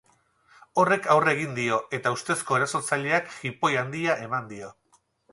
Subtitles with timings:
[0.83, 4.71] Horrek aurre egin dio, eta ustezko erasotzaileak jipoi handia eman dio.